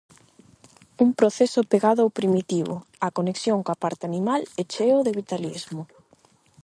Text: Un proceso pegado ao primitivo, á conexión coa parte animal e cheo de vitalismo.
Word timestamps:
Un 1.03 1.09
proceso 1.19 1.59
pegado 1.71 2.01
ao 2.03 2.15
primitivo, 2.19 2.75
á 3.05 3.07
conexión 3.17 3.59
coa 3.65 3.81
parte 3.83 4.03
animal 4.11 4.41
e 4.59 4.61
cheo 4.73 4.99
de 5.05 5.15
vitalismo. 5.19 5.83